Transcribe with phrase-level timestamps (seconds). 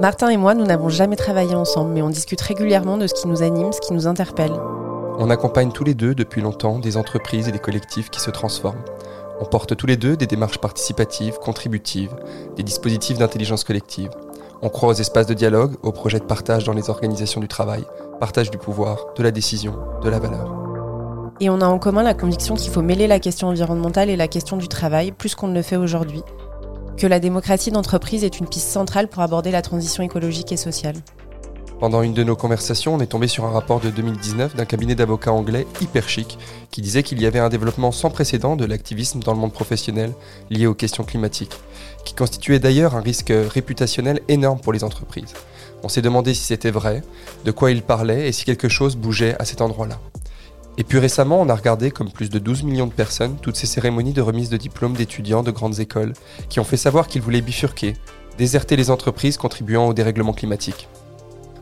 [0.00, 3.26] Martin et moi, nous n'avons jamais travaillé ensemble, mais on discute régulièrement de ce qui
[3.26, 4.52] nous anime, ce qui nous interpelle.
[5.18, 8.84] On accompagne tous les deux depuis longtemps des entreprises et des collectifs qui se transforment.
[9.40, 12.14] On porte tous les deux des démarches participatives, contributives,
[12.54, 14.10] des dispositifs d'intelligence collective.
[14.62, 17.84] On croit aux espaces de dialogue, aux projets de partage dans les organisations du travail,
[18.20, 19.74] partage du pouvoir, de la décision,
[20.04, 20.54] de la valeur.
[21.40, 24.28] Et on a en commun la conviction qu'il faut mêler la question environnementale et la
[24.28, 26.22] question du travail plus qu'on ne le fait aujourd'hui,
[26.98, 30.96] que la démocratie d'entreprise est une piste centrale pour aborder la transition écologique et sociale.
[31.78, 34.96] Pendant une de nos conversations, on est tombé sur un rapport de 2019 d'un cabinet
[34.96, 36.36] d'avocats anglais hyper chic
[36.72, 40.12] qui disait qu'il y avait un développement sans précédent de l'activisme dans le monde professionnel
[40.50, 41.56] lié aux questions climatiques,
[42.04, 45.34] qui constituait d'ailleurs un risque réputationnel énorme pour les entreprises.
[45.84, 47.02] On s'est demandé si c'était vrai,
[47.44, 50.00] de quoi il parlait et si quelque chose bougeait à cet endroit-là.
[50.78, 53.66] Et puis récemment, on a regardé, comme plus de 12 millions de personnes, toutes ces
[53.66, 56.12] cérémonies de remise de diplômes d'étudiants de grandes écoles
[56.48, 57.94] qui ont fait savoir qu'ils voulaient bifurquer,
[58.38, 60.86] déserter les entreprises contribuant au dérèglement climatique.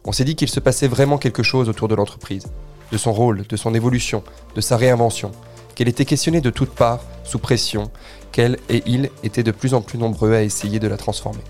[0.04, 2.46] On s'est dit qu'il se passait vraiment quelque chose autour de l'entreprise,
[2.92, 4.22] de son rôle, de son évolution,
[4.54, 5.32] de sa réinvention,
[5.74, 7.90] qu'elle était questionnée de toutes parts, sous pression,
[8.32, 11.42] qu'elle et il étaient de plus en plus nombreux à essayer de la transformer.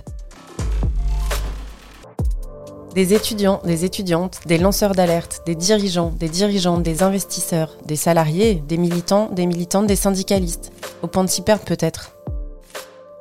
[2.96, 8.62] Des étudiants, des étudiantes, des lanceurs d'alerte, des dirigeants, des dirigeantes, des investisseurs, des salariés,
[8.66, 10.72] des militants, des militantes, des syndicalistes.
[11.02, 12.12] Au point de s'y perdre peut-être.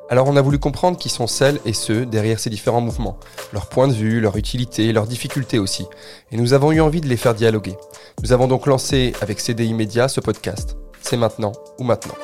[0.10, 3.18] Alors on a voulu comprendre qui sont celles et ceux derrière ces différents mouvements,
[3.52, 5.86] leur point de vue, leur utilité, leurs difficultés aussi.
[6.32, 7.76] Et nous avons eu envie de les faire dialoguer.
[8.24, 10.78] Nous avons donc lancé avec CDI Média ce podcast.
[11.02, 12.16] C'est maintenant ou maintenant.